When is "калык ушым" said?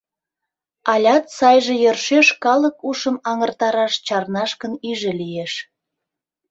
2.43-3.15